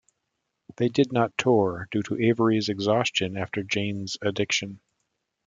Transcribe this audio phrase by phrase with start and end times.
[0.77, 4.79] They did not tour due to Avery's exhaustion after Jane's Addiction.